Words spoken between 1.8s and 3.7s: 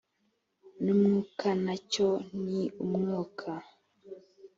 cyo ni umwuka